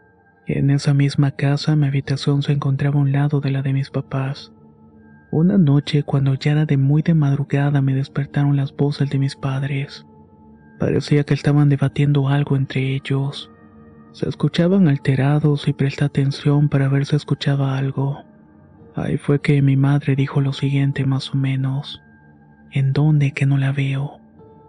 En 0.48 0.72
esa 0.72 0.96
misma 0.96 1.30
casa 1.30 1.76
mi 1.76 1.86
habitación 1.86 2.42
se 2.42 2.54
encontraba 2.54 2.98
a 2.98 3.04
un 3.04 3.12
lado 3.12 3.42
de 3.42 3.52
la 3.52 3.62
de 3.62 3.74
mis 3.74 3.92
papás. 3.92 4.52
Una 5.30 5.60
noche, 5.60 6.02
cuando 6.02 6.34
ya 6.34 6.54
era 6.54 6.66
de 6.66 6.78
muy 6.78 7.04
de 7.04 7.14
madrugada, 7.14 7.84
me 7.84 7.94
despertaron 7.94 8.56
las 8.56 8.76
voces 8.76 9.12
de 9.12 9.20
mis 9.20 9.36
padres. 9.36 10.08
Parecía 10.80 11.24
que 11.26 11.36
estaban 11.36 11.70
debatiendo 11.70 12.28
algo 12.28 12.56
entre 12.56 12.96
ellos. 12.96 13.52
Se 14.13 14.29
escuchaban 14.29 14.88
alterados 14.88 15.67
y 15.67 15.74
presté 15.74 16.05
atención 16.05 16.70
para 16.70 16.88
ver 16.88 17.08
si 17.08 17.15
escuchaba 17.15 17.75
algo. 17.75 18.24
Ahí 18.96 19.17
fue 19.17 19.41
que 19.41 19.60
mi 19.63 19.75
madre 19.75 20.15
dijo 20.15 20.39
lo 20.39 20.53
siguiente 20.53 21.03
más 21.03 21.34
o 21.34 21.38
menos. 21.38 22.00
¿En 22.72 22.93
dónde 22.93 23.32
que 23.32 23.48
no 23.48 23.58
la 23.58 23.72
veo? 23.72 24.20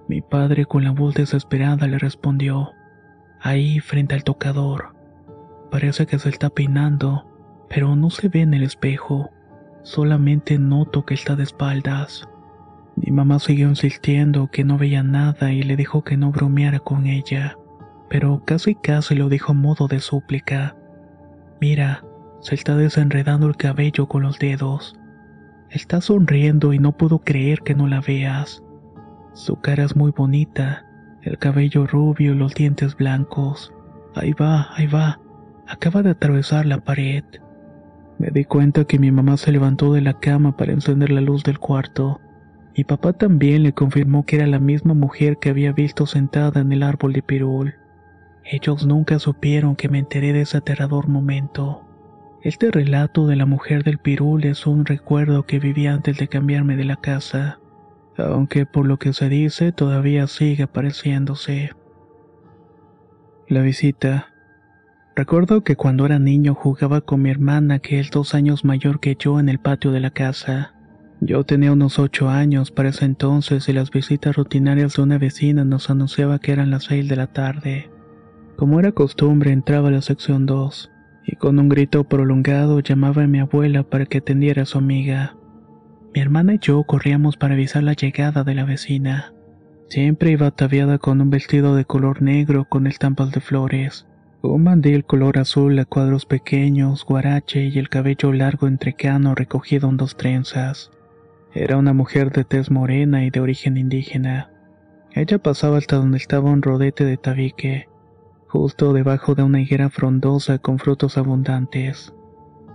Mi 0.09 0.23
padre 0.23 0.65
con 0.65 0.83
la 0.83 0.93
voz 0.93 1.15
desesperada 1.15 1.87
le 1.87 1.99
respondió. 1.99 2.71
Ahí 3.39 3.81
frente 3.81 4.15
al 4.15 4.25
tocador. 4.25 4.95
Parece 5.71 6.07
que 6.07 6.19
se 6.19 6.31
está 6.31 6.49
peinando, 6.49 7.27
pero 7.69 7.97
no 7.97 8.09
se 8.09 8.31
ve 8.31 8.41
en 8.41 8.55
el 8.55 8.63
espejo. 8.63 9.31
Solamente 9.83 10.59
noto 10.59 11.05
que 11.05 11.13
está 11.13 11.37
de 11.37 11.43
espaldas. 11.43 12.27
Mi 12.97 13.13
mamá 13.13 13.39
siguió 13.39 13.69
insistiendo 13.69 14.49
que 14.51 14.65
no 14.65 14.79
veía 14.79 15.03
nada 15.03 15.53
y 15.53 15.63
le 15.63 15.77
dijo 15.77 16.03
que 16.03 16.17
no 16.17 16.31
bromeara 16.31 16.79
con 16.79 17.07
ella, 17.07 17.59
pero 18.09 18.43
casi 18.45 18.75
casi 18.75 19.15
lo 19.15 19.29
dijo 19.29 19.53
a 19.53 19.55
modo 19.55 19.89
de 19.89 20.01
súplica. 20.01 20.77
Mira, 21.61 22.05
se 22.41 22.55
está 22.55 22.77
desenredando 22.77 23.47
el 23.47 23.57
cabello 23.57 24.07
con 24.07 24.23
los 24.23 24.39
dedos. 24.39 24.97
Está 25.71 26.01
sonriendo 26.01 26.73
y 26.73 26.79
no 26.79 26.93
puedo 26.93 27.21
creer 27.21 27.61
que 27.61 27.75
no 27.75 27.89
la 27.89 28.01
veas. 28.01 28.63
Su 29.33 29.57
cara 29.61 29.85
es 29.85 29.97
muy 29.97 30.13
bonita, 30.13 30.85
el 31.23 31.39
cabello 31.39 31.87
rubio 31.87 32.33
y 32.33 32.37
los 32.37 32.55
dientes 32.55 32.95
blancos. 32.97 33.73
Ahí 34.15 34.33
va, 34.33 34.69
ahí 34.77 34.87
va. 34.87 35.21
Acaba 35.67 36.03
de 36.03 36.11
atravesar 36.11 36.67
la 36.67 36.79
pared. 36.79 37.25
Me 38.19 38.31
di 38.31 38.45
cuenta 38.45 38.85
que 38.85 38.99
mi 38.99 39.11
mamá 39.11 39.37
se 39.37 39.51
levantó 39.51 39.93
de 39.93 40.03
la 40.03 40.21
cama 40.21 40.57
para 40.57 40.73
encender 40.73 41.11
la 41.11 41.21
luz 41.21 41.43
del 41.43 41.59
cuarto. 41.59 42.21
Mi 42.77 42.85
papá 42.85 43.13
también 43.13 43.63
le 43.63 43.73
confirmó 43.73 44.25
que 44.25 44.37
era 44.37 44.47
la 44.47 44.61
misma 44.61 44.95
mujer 44.95 45.39
que 45.39 45.51
había 45.51 45.73
visto 45.73 46.07
sentada 46.07 46.61
en 46.61 46.73
el 46.73 46.83
árbol 46.83 47.13
de 47.13 47.23
pirul. 47.23 47.75
Ellos 48.45 48.87
nunca 48.87 49.19
supieron 49.19 49.77
que 49.77 49.89
me 49.89 49.99
enteré 49.99 50.33
de 50.33 50.43
ese 50.43 50.59
aterrador 50.59 51.09
momento. 51.09 51.83
Este 52.43 52.71
relato 52.71 53.27
de 53.27 53.37
la 53.37 53.47
mujer 53.47 53.85
del 53.85 53.99
pirul 53.99 54.45
es 54.45 54.67
un 54.67 54.85
recuerdo 54.85 55.45
que 55.45 55.59
viví 55.59 55.87
antes 55.87 56.19
de 56.19 56.29
cambiarme 56.29 56.77
de 56.77 56.85
la 56.85 56.97
casa 56.97 57.59
aunque 58.17 58.67
por 58.67 58.87
lo 58.87 58.99
que 58.99 59.13
se 59.13 59.29
dice 59.29 59.73
todavía 59.73 60.27
sigue 60.27 60.65
apareciéndose. 60.65 61.73
La 63.49 63.61
visita. 63.63 64.29
Recuerdo 65.17 65.63
que 65.63 65.77
cuando 65.77 66.07
era 66.07 66.19
niño 66.19 66.55
jugaba 66.55 67.01
con 67.01 67.23
mi 67.23 67.31
hermana 67.31 67.79
que 67.79 68.01
es 68.01 68.11
dos 68.11 68.35
años 68.35 68.65
mayor 68.65 69.01
que 69.01 69.17
yo 69.19 69.39
en 69.39 69.49
el 69.49 69.61
patio 69.61 69.93
de 69.93 70.01
la 70.01 70.11
casa. 70.11 70.75
Yo 71.21 71.45
tenía 71.45 71.73
unos 71.73 71.99
ocho 71.99 72.29
años 72.29 72.71
para 72.71 72.89
ese 72.89 73.05
entonces 73.05 73.69
y 73.69 73.73
las 73.73 73.91
visitas 73.91 74.35
rutinarias 74.37 74.95
de 74.95 75.03
una 75.03 75.19
vecina 75.19 75.65
nos 75.65 75.89
anunciaba 75.89 76.39
que 76.39 76.53
eran 76.53 76.71
las 76.71 76.85
seis 76.85 77.09
de 77.09 77.17
la 77.17 77.29
tarde. 77.29 77.91
Como 78.57 78.79
era 78.79 78.93
costumbre 78.93 79.51
entraba 79.51 79.89
a 79.89 79.93
la 79.93 80.03
sección 80.03 80.47
2 80.47 80.91
y 81.27 81.37
con 81.37 81.59
un 81.59 81.69
grito 81.69 82.05
prolongado 82.05 82.81
llamaba 82.81 83.25
a 83.25 83.27
mi 83.27 83.41
abuela 83.41 83.83
para 83.83 84.07
que 84.07 84.19
atendiera 84.19 84.63
a 84.63 84.67
su 84.67 84.79
amiga. 84.79 85.37
Mi 86.15 86.21
hermana 86.21 86.55
y 86.55 86.59
yo 86.61 86.83
corríamos 86.85 87.37
para 87.37 87.55
avisar 87.55 87.83
la 87.83 87.95
llegada 87.95 88.45
de 88.45 88.55
la 88.55 88.65
vecina. 88.65 89.33
Siempre 89.89 90.31
iba 90.31 90.47
ataviada 90.47 90.99
con 90.99 91.21
un 91.21 91.31
vestido 91.31 91.75
de 91.75 91.85
color 91.85 92.23
negro 92.23 92.67
con 92.69 92.87
estampas 92.87 93.33
de 93.33 93.41
flores, 93.41 94.07
un 94.43 94.63
mandil 94.63 95.05
color 95.05 95.39
azul 95.39 95.79
a 95.79 95.85
cuadros 95.85 96.27
pequeños, 96.27 97.05
guarache 97.05 97.67
y 97.67 97.79
el 97.79 97.89
cabello 97.89 98.33
largo 98.33 98.69
entrecano 98.69 99.35
recogido 99.35 99.89
en 99.89 99.97
dos 99.97 100.17
trenzas. 100.17 100.91
Era 101.55 101.77
una 101.77 101.93
mujer 101.93 102.31
de 102.31 102.45
tez 102.45 102.71
morena 102.71 103.25
y 103.25 103.31
de 103.31 103.41
origen 103.41 103.77
indígena. 103.77 104.51
Ella 105.13 105.39
pasaba 105.39 105.79
hasta 105.79 105.97
donde 105.97 106.19
estaba 106.19 106.51
un 106.51 106.63
rodete 106.63 107.05
de 107.05 107.17
tabique, 107.17 107.89
justo 108.55 108.93
debajo 108.93 109.35
de 109.35 109.43
una 109.43 109.61
higuera 109.61 109.91
frondosa 109.91 110.59
con 110.59 110.79
frutos 110.79 111.19
abundantes. 111.19 112.15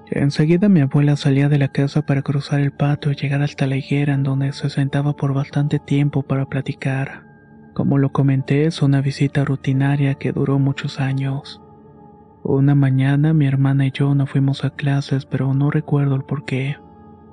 Enseguida 0.07 0.67
mi 0.67 0.81
abuela 0.81 1.15
salía 1.15 1.48
de 1.48 1.57
la 1.57 1.69
casa 1.69 2.01
para 2.01 2.21
cruzar 2.21 2.59
el 2.59 2.74
patio 2.74 3.13
y 3.13 3.15
llegar 3.15 3.41
hasta 3.41 3.65
la 3.65 3.77
higuera 3.77 4.13
en 4.13 4.24
donde 4.24 4.51
se 4.51 4.69
sentaba 4.69 5.15
por 5.15 5.33
bastante 5.33 5.79
tiempo 5.79 6.21
para 6.21 6.48
platicar. 6.48 7.24
Como 7.74 7.98
lo 7.98 8.12
comenté, 8.12 8.65
es 8.65 8.81
una 8.81 9.00
visita 9.00 9.45
rutinaria 9.45 10.15
que 10.15 10.33
duró 10.33 10.59
muchos 10.59 11.00
años. 11.00 11.62
Una 12.43 12.75
mañana 12.75 13.33
mi 13.33 13.48
hermana 13.48 13.86
y 13.86 13.91
yo 13.91 14.13
no 14.15 14.27
fuimos 14.27 14.65
a 14.65 14.71
clases, 14.71 15.25
pero 15.25 15.53
no 15.53 15.71
recuerdo 15.71 16.15
el 16.15 16.24
por 16.24 16.43
qué. 16.43 16.75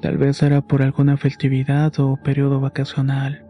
Tal 0.00 0.18
vez 0.18 0.40
era 0.44 0.60
por 0.60 0.82
alguna 0.82 1.16
festividad 1.16 1.98
o 1.98 2.16
periodo 2.22 2.60
vacacional. 2.60 3.45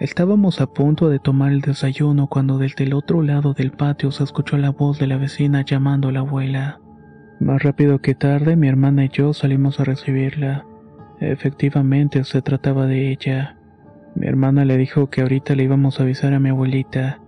Estábamos 0.00 0.60
a 0.60 0.68
punto 0.68 1.08
de 1.08 1.18
tomar 1.18 1.50
el 1.50 1.60
desayuno 1.60 2.28
cuando 2.28 2.58
desde 2.58 2.84
el 2.84 2.94
otro 2.94 3.20
lado 3.20 3.52
del 3.52 3.72
patio 3.72 4.12
se 4.12 4.22
escuchó 4.22 4.56
la 4.56 4.70
voz 4.70 5.00
de 5.00 5.08
la 5.08 5.16
vecina 5.16 5.62
llamando 5.62 6.08
a 6.08 6.12
la 6.12 6.20
abuela. 6.20 6.80
Más 7.40 7.64
rápido 7.64 7.98
que 8.00 8.14
tarde, 8.14 8.54
mi 8.54 8.68
hermana 8.68 9.06
y 9.06 9.08
yo 9.08 9.32
salimos 9.32 9.80
a 9.80 9.84
recibirla. 9.84 10.64
Efectivamente, 11.18 12.22
se 12.22 12.42
trataba 12.42 12.86
de 12.86 13.10
ella. 13.10 13.56
Mi 14.14 14.28
hermana 14.28 14.64
le 14.64 14.76
dijo 14.76 15.10
que 15.10 15.22
ahorita 15.22 15.56
le 15.56 15.64
íbamos 15.64 15.98
a 15.98 16.04
avisar 16.04 16.32
a 16.32 16.38
mi 16.38 16.50
abuelita, 16.50 17.18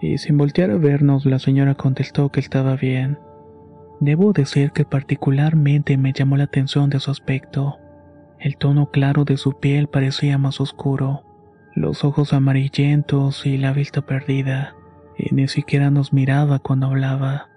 y 0.00 0.18
sin 0.18 0.38
voltear 0.38 0.70
a 0.70 0.76
vernos, 0.76 1.26
la 1.26 1.40
señora 1.40 1.74
contestó 1.74 2.28
que 2.28 2.38
estaba 2.38 2.76
bien. 2.76 3.18
Debo 3.98 4.32
decir 4.32 4.70
que 4.70 4.84
particularmente 4.84 5.96
me 5.96 6.12
llamó 6.12 6.36
la 6.36 6.44
atención 6.44 6.88
de 6.88 7.00
su 7.00 7.10
aspecto. 7.10 7.78
El 8.38 8.56
tono 8.58 8.90
claro 8.90 9.24
de 9.24 9.36
su 9.36 9.58
piel 9.58 9.88
parecía 9.88 10.38
más 10.38 10.60
oscuro, 10.60 11.24
los 11.74 12.04
ojos 12.04 12.32
amarillentos 12.32 13.46
y 13.46 13.56
la 13.56 13.72
vista 13.72 14.02
perdida, 14.02 14.74
y 15.16 15.34
ni 15.34 15.48
siquiera 15.48 15.90
nos 15.90 16.12
miraba 16.12 16.58
cuando 16.58 16.86
hablaba. 16.86 17.48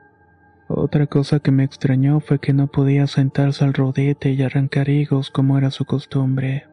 Otra 0.67 1.05
cosa 1.05 1.39
que 1.39 1.51
me 1.51 1.63
extrañó 1.63 2.19
fue 2.19 2.39
que 2.39 2.53
no 2.53 2.67
podía 2.67 3.07
sentarse 3.07 3.63
al 3.63 3.73
rodete 3.73 4.31
y 4.31 4.41
arrancar 4.41 4.89
higos 4.89 5.29
como 5.29 5.57
era 5.57 5.69
su 5.69 5.85
costumbre. 5.85 6.65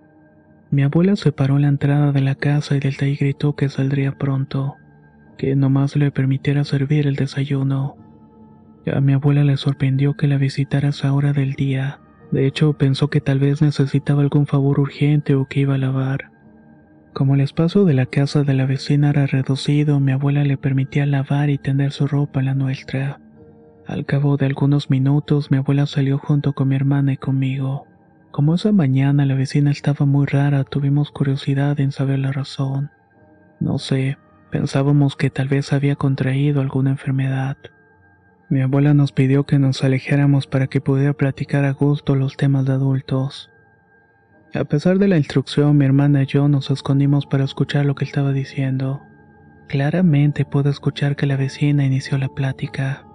Mi 0.70 0.82
abuela 0.82 1.16
se 1.16 1.32
paró 1.32 1.58
la 1.58 1.68
entrada 1.68 2.12
de 2.12 2.22
la 2.22 2.34
casa 2.34 2.76
y 2.76 2.80
desde 2.80 3.06
ahí 3.06 3.16
gritó 3.16 3.54
que 3.54 3.68
saldría 3.68 4.12
pronto, 4.12 4.76
que 5.36 5.54
nomás 5.54 5.96
le 5.96 6.10
permitiera 6.10 6.64
servir 6.64 7.06
el 7.06 7.16
desayuno. 7.16 7.96
A 8.90 9.00
mi 9.00 9.12
abuela 9.12 9.44
le 9.44 9.58
sorprendió 9.58 10.16
que 10.16 10.26
la 10.26 10.38
visitara 10.38 10.88
a 10.88 10.90
esa 10.90 11.12
hora 11.12 11.34
del 11.34 11.52
día. 11.52 12.00
De 12.30 12.46
hecho, 12.46 12.72
pensó 12.72 13.10
que 13.10 13.20
tal 13.20 13.38
vez 13.38 13.60
necesitaba 13.60 14.22
algún 14.22 14.46
favor 14.46 14.80
urgente 14.80 15.34
o 15.34 15.44
que 15.44 15.60
iba 15.60 15.74
a 15.74 15.78
lavar. 15.78 16.31
Como 17.12 17.34
el 17.34 17.42
espacio 17.42 17.84
de 17.84 17.92
la 17.92 18.06
casa 18.06 18.42
de 18.42 18.54
la 18.54 18.64
vecina 18.64 19.10
era 19.10 19.26
reducido, 19.26 20.00
mi 20.00 20.12
abuela 20.12 20.44
le 20.44 20.56
permitía 20.56 21.04
lavar 21.04 21.50
y 21.50 21.58
tender 21.58 21.92
su 21.92 22.06
ropa 22.06 22.40
en 22.40 22.46
la 22.46 22.54
nuestra. 22.54 23.20
Al 23.86 24.06
cabo 24.06 24.38
de 24.38 24.46
algunos 24.46 24.88
minutos 24.88 25.50
mi 25.50 25.58
abuela 25.58 25.84
salió 25.84 26.16
junto 26.16 26.54
con 26.54 26.68
mi 26.68 26.76
hermana 26.76 27.12
y 27.12 27.16
conmigo. 27.18 27.86
Como 28.30 28.54
esa 28.54 28.72
mañana 28.72 29.26
la 29.26 29.34
vecina 29.34 29.70
estaba 29.70 30.06
muy 30.06 30.24
rara, 30.24 30.64
tuvimos 30.64 31.10
curiosidad 31.10 31.78
en 31.80 31.92
saber 31.92 32.18
la 32.18 32.32
razón. 32.32 32.90
No 33.60 33.78
sé, 33.78 34.16
pensábamos 34.50 35.14
que 35.14 35.28
tal 35.28 35.48
vez 35.48 35.74
había 35.74 35.96
contraído 35.96 36.62
alguna 36.62 36.92
enfermedad. 36.92 37.58
Mi 38.48 38.62
abuela 38.62 38.94
nos 38.94 39.12
pidió 39.12 39.44
que 39.44 39.58
nos 39.58 39.84
alejáramos 39.84 40.46
para 40.46 40.66
que 40.66 40.80
pudiera 40.80 41.12
platicar 41.12 41.66
a 41.66 41.72
gusto 41.72 42.16
los 42.16 42.38
temas 42.38 42.64
de 42.64 42.72
adultos. 42.72 43.51
A 44.54 44.64
pesar 44.64 44.98
de 44.98 45.08
la 45.08 45.16
instrucción, 45.16 45.78
mi 45.78 45.86
hermana 45.86 46.24
y 46.24 46.26
yo 46.26 46.46
nos 46.46 46.70
escondimos 46.70 47.24
para 47.24 47.44
escuchar 47.44 47.86
lo 47.86 47.94
que 47.94 48.04
estaba 48.04 48.32
diciendo. 48.32 49.00
Claramente 49.66 50.44
puedo 50.44 50.68
escuchar 50.68 51.16
que 51.16 51.24
la 51.24 51.36
vecina 51.36 51.86
inició 51.86 52.18
la 52.18 52.28
plática. 52.28 53.06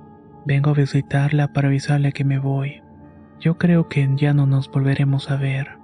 Vengo 0.48 0.72
a 0.72 0.74
visitarla 0.74 1.54
para 1.54 1.68
avisarle 1.68 2.12
que 2.12 2.24
me 2.24 2.40
voy. 2.40 2.82
Yo 3.40 3.60
creo 3.60 3.88
que 3.88 4.10
ya 4.16 4.34
no 4.34 4.48
nos 4.48 4.72
volveremos 4.72 5.30
a 5.30 5.36
ver. 5.36 5.78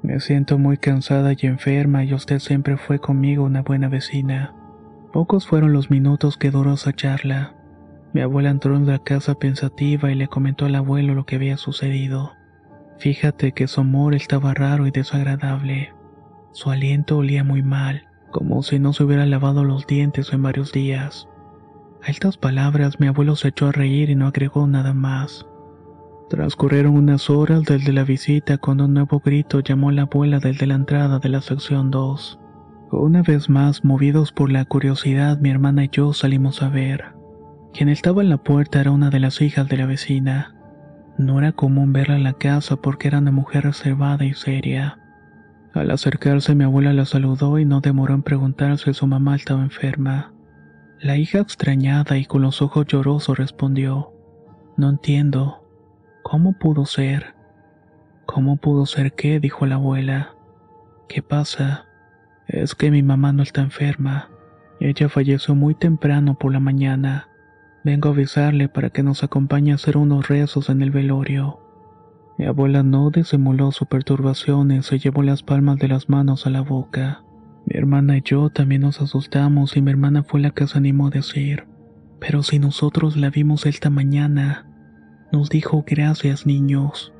Me 0.00 0.18
siento 0.18 0.56
muy 0.56 0.78
cansada 0.78 1.34
y 1.36 1.46
enferma 1.46 2.02
y 2.02 2.14
usted 2.14 2.38
siempre 2.38 2.78
fue 2.78 2.98
conmigo 2.98 3.44
una 3.44 3.60
buena 3.60 3.88
vecina. 3.88 4.54
Pocos 5.12 5.46
fueron 5.46 5.74
los 5.74 5.90
minutos 5.90 6.38
que 6.38 6.50
duró 6.50 6.72
esa 6.72 6.94
charla. 6.94 7.54
Mi 8.14 8.22
abuela 8.22 8.48
entró 8.48 8.74
en 8.74 8.86
la 8.86 9.00
casa 9.00 9.34
pensativa 9.34 10.10
y 10.10 10.14
le 10.14 10.28
comentó 10.28 10.64
al 10.64 10.74
abuelo 10.74 11.14
lo 11.14 11.26
que 11.26 11.36
había 11.36 11.58
sucedido. 11.58 12.35
Fíjate 12.98 13.52
que 13.52 13.68
su 13.68 13.80
amor 13.80 14.14
estaba 14.14 14.54
raro 14.54 14.86
y 14.86 14.90
desagradable. 14.90 15.92
Su 16.52 16.70
aliento 16.70 17.18
olía 17.18 17.44
muy 17.44 17.62
mal, 17.62 18.08
como 18.30 18.62
si 18.62 18.78
no 18.78 18.92
se 18.92 19.04
hubiera 19.04 19.26
lavado 19.26 19.64
los 19.64 19.86
dientes 19.86 20.32
en 20.32 20.42
varios 20.42 20.72
días. 20.72 21.28
A 22.02 22.10
estas 22.10 22.38
palabras 22.38 22.98
mi 23.00 23.08
abuelo 23.08 23.36
se 23.36 23.48
echó 23.48 23.66
a 23.66 23.72
reír 23.72 24.10
y 24.10 24.14
no 24.14 24.26
agregó 24.26 24.66
nada 24.66 24.94
más. 24.94 25.46
Transcurrieron 26.30 26.96
unas 26.96 27.30
horas 27.30 27.62
desde 27.64 27.92
la 27.92 28.02
visita 28.02 28.58
cuando 28.58 28.86
un 28.86 28.94
nuevo 28.94 29.20
grito 29.24 29.60
llamó 29.60 29.90
a 29.90 29.92
la 29.92 30.02
abuela 30.02 30.40
desde 30.40 30.66
la 30.66 30.74
entrada 30.74 31.18
de 31.18 31.28
la 31.28 31.40
sección 31.40 31.90
2. 31.90 32.40
Una 32.90 33.22
vez 33.22 33.48
más, 33.48 33.84
movidos 33.84 34.32
por 34.32 34.50
la 34.50 34.64
curiosidad, 34.64 35.38
mi 35.38 35.50
hermana 35.50 35.84
y 35.84 35.88
yo 35.90 36.12
salimos 36.12 36.62
a 36.62 36.68
ver. 36.68 37.04
Quien 37.72 37.88
estaba 37.88 38.22
en 38.22 38.30
la 38.30 38.38
puerta 38.38 38.80
era 38.80 38.90
una 38.90 39.10
de 39.10 39.20
las 39.20 39.40
hijas 39.40 39.68
de 39.68 39.76
la 39.76 39.86
vecina. 39.86 40.55
No 41.18 41.38
era 41.38 41.52
común 41.52 41.92
verla 41.92 42.16
en 42.16 42.24
la 42.24 42.34
casa 42.34 42.76
porque 42.76 43.08
era 43.08 43.18
una 43.18 43.32
mujer 43.32 43.64
reservada 43.64 44.24
y 44.24 44.34
seria. 44.34 44.98
Al 45.72 45.90
acercarse 45.90 46.54
mi 46.54 46.64
abuela 46.64 46.92
la 46.92 47.04
saludó 47.04 47.58
y 47.58 47.64
no 47.64 47.80
demoró 47.80 48.14
en 48.14 48.22
preguntar 48.22 48.78
si 48.78 48.92
su 48.92 49.06
mamá 49.06 49.36
estaba 49.36 49.62
enferma. 49.62 50.32
La 51.00 51.16
hija 51.16 51.38
extrañada 51.38 52.16
y 52.18 52.24
con 52.24 52.42
los 52.42 52.62
ojos 52.62 52.86
llorosos 52.86 53.38
respondió, 53.38 54.12
No 54.76 54.90
entiendo. 54.90 55.62
¿Cómo 56.22 56.54
pudo 56.54 56.86
ser? 56.86 57.34
¿Cómo 58.26 58.56
pudo 58.56 58.86
ser 58.86 59.12
qué? 59.12 59.38
dijo 59.40 59.66
la 59.66 59.76
abuela. 59.76 60.34
¿Qué 61.08 61.22
pasa? 61.22 61.86
Es 62.46 62.74
que 62.74 62.90
mi 62.90 63.02
mamá 63.02 63.32
no 63.32 63.42
está 63.42 63.60
enferma. 63.60 64.28
Ella 64.80 65.08
falleció 65.08 65.54
muy 65.54 65.74
temprano 65.74 66.34
por 66.34 66.52
la 66.52 66.60
mañana. 66.60 67.28
Vengo 67.86 68.08
a 68.08 68.12
avisarle 68.12 68.68
para 68.68 68.90
que 68.90 69.04
nos 69.04 69.22
acompañe 69.22 69.70
a 69.70 69.76
hacer 69.76 69.96
unos 69.96 70.26
rezos 70.26 70.70
en 70.70 70.82
el 70.82 70.90
velorio. 70.90 71.60
Mi 72.36 72.44
abuela 72.44 72.82
no 72.82 73.10
disimuló 73.10 73.70
su 73.70 73.86
perturbación 73.86 74.72
y 74.72 74.82
se 74.82 74.98
llevó 74.98 75.22
las 75.22 75.44
palmas 75.44 75.78
de 75.78 75.86
las 75.86 76.08
manos 76.08 76.48
a 76.48 76.50
la 76.50 76.62
boca. 76.62 77.22
Mi 77.64 77.78
hermana 77.78 78.16
y 78.18 78.22
yo 78.24 78.50
también 78.50 78.80
nos 78.80 79.00
asustamos 79.00 79.76
y 79.76 79.82
mi 79.82 79.92
hermana 79.92 80.24
fue 80.24 80.40
la 80.40 80.50
que 80.50 80.66
se 80.66 80.76
animó 80.76 81.06
a 81.06 81.10
decir, 81.10 81.68
pero 82.18 82.42
si 82.42 82.58
nosotros 82.58 83.16
la 83.16 83.30
vimos 83.30 83.66
esta 83.66 83.88
mañana, 83.88 84.66
Nos 85.30 85.48
dijo 85.48 85.84
gracias 85.86 86.44
niños. 86.44 87.12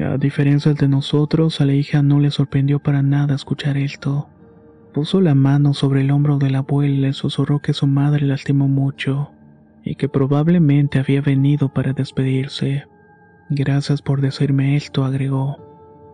A 0.00 0.16
diferencia 0.16 0.72
de 0.72 0.88
nosotros, 0.88 1.60
a 1.60 1.66
la 1.66 1.74
hija 1.74 2.02
no 2.02 2.18
le 2.18 2.30
sorprendió 2.30 2.78
para 2.78 3.02
nada 3.02 3.34
escuchar 3.34 3.76
esto. 3.76 4.30
Puso 4.94 5.20
la 5.20 5.34
mano 5.34 5.74
sobre 5.74 6.00
el 6.00 6.10
hombro 6.12 6.38
de 6.38 6.48
la 6.48 6.60
abuela 6.60 7.08
y 7.08 7.12
susurró 7.12 7.60
que 7.60 7.74
su 7.74 7.86
madre 7.86 8.24
lastimó 8.24 8.68
mucho 8.68 9.32
y 9.88 9.94
que 9.94 10.06
probablemente 10.06 10.98
había 10.98 11.22
venido 11.22 11.72
para 11.72 11.94
despedirse. 11.94 12.84
Gracias 13.48 14.02
por 14.02 14.20
decirme 14.20 14.76
esto, 14.76 15.02
agregó. 15.02 15.56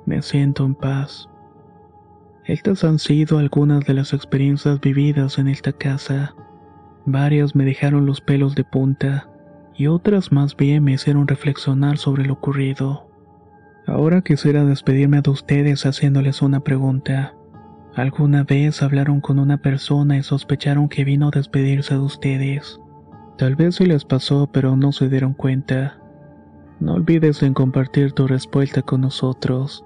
Me 0.07 0.23
siento 0.23 0.65
en 0.65 0.77
paz. 0.77 1.29
Estas 2.45 2.85
han 2.85 3.01
sido 3.01 3.39
algunas 3.39 3.85
de 3.85 3.95
las 3.95 4.13
experiencias 4.13 4.81
vividas 4.81 5.41
en 5.41 5.49
esta 5.49 5.73
casa. 5.73 6.37
Varias 7.05 7.57
me 7.57 7.65
dejaron 7.65 8.07
los 8.07 8.21
pelos 8.21 8.55
de 8.55 8.63
punta 8.63 9.29
y 9.75 9.89
otras 9.89 10.31
más 10.31 10.57
bien 10.57 10.85
me 10.85 10.93
hicieron 10.93 11.27
reflexionar 11.27 11.99
sobre 11.99 12.27
lo 12.27 12.35
ocurrido. 12.35 13.09
Ahora 13.89 14.23
quisiera 14.23 14.65
despedirme 14.65 15.21
de 15.21 15.31
ustedes 15.31 15.85
haciéndoles 15.85 16.43
una 16.43 16.61
pregunta. 16.61 17.35
¿Alguna 17.97 18.45
vez 18.45 18.83
hablaron 18.85 19.21
con 19.21 19.41
una 19.41 19.57
persona 19.57 20.17
y 20.17 20.23
sospecharon 20.23 20.89
que 20.89 21.03
vino 21.03 21.27
a 21.27 21.37
despedirse 21.37 21.95
de 21.95 22.01
ustedes? 22.01 22.79
Tal 23.37 23.57
vez 23.57 23.77
se 23.77 23.87
les 23.87 24.05
pasó 24.05 24.49
pero 24.53 24.77
no 24.77 24.93
se 24.93 25.09
dieron 25.09 25.35
cuenta. 25.35 25.99
No 26.81 26.95
olvides 26.95 27.43
en 27.43 27.55
compartir 27.55 28.13
tu 28.13 28.27
respuesta 28.27 28.83
con 28.83 29.01
nosotros. 29.01 29.85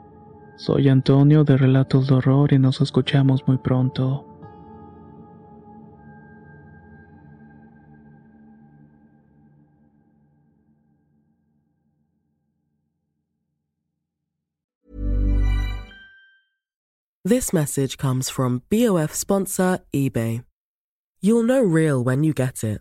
Soy 0.56 0.88
Antonio 0.88 1.44
de 1.44 1.56
Relatos 1.56 2.08
de 2.08 2.16
Horror 2.16 2.52
y 2.52 2.58
nos 2.58 2.80
escuchamos 2.80 3.46
muy 3.46 3.58
pronto. 3.58 4.24
This 17.24 17.52
message 17.52 17.98
comes 17.98 18.30
from 18.30 18.62
BOF 18.70 19.14
sponsor 19.14 19.80
eBay. 19.92 20.44
You'll 21.20 21.42
know 21.42 21.60
real 21.60 22.02
when 22.02 22.24
you 22.24 22.32
get 22.32 22.64
it. 22.64 22.80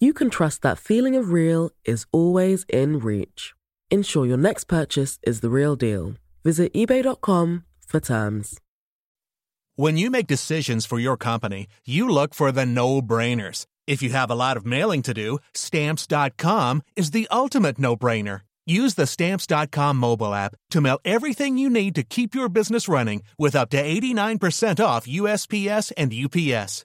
you 0.00 0.12
can 0.12 0.30
trust 0.30 0.62
that 0.62 0.78
feeling 0.78 1.16
of 1.16 1.30
real 1.30 1.70
is 1.84 2.06
always 2.12 2.64
in 2.68 2.98
reach. 2.98 3.54
Ensure 3.90 4.26
your 4.26 4.36
next 4.36 4.64
purchase 4.64 5.18
is 5.22 5.40
the 5.40 5.50
real 5.50 5.76
deal. 5.76 6.14
Visit 6.44 6.72
eBay.com 6.74 7.64
for 7.86 8.00
terms. 8.00 8.58
When 9.76 9.96
you 9.96 10.10
make 10.10 10.26
decisions 10.26 10.86
for 10.86 10.98
your 10.98 11.16
company, 11.16 11.68
you 11.86 12.08
look 12.08 12.34
for 12.34 12.50
the 12.50 12.66
no 12.66 13.00
brainers. 13.00 13.64
If 13.86 14.02
you 14.02 14.10
have 14.10 14.30
a 14.30 14.34
lot 14.34 14.56
of 14.56 14.66
mailing 14.66 15.02
to 15.02 15.14
do, 15.14 15.38
stamps.com 15.54 16.82
is 16.96 17.12
the 17.12 17.28
ultimate 17.30 17.78
no 17.78 17.96
brainer. 17.96 18.40
Use 18.66 18.94
the 18.94 19.06
stamps.com 19.06 19.96
mobile 19.96 20.34
app 20.34 20.54
to 20.70 20.80
mail 20.80 20.98
everything 21.04 21.56
you 21.56 21.70
need 21.70 21.94
to 21.94 22.02
keep 22.02 22.34
your 22.34 22.48
business 22.48 22.88
running 22.88 23.22
with 23.38 23.56
up 23.56 23.70
to 23.70 23.82
89% 23.82 24.84
off 24.84 25.06
USPS 25.06 25.92
and 25.96 26.12
UPS. 26.12 26.84